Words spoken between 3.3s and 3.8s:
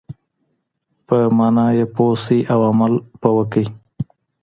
وکړئ.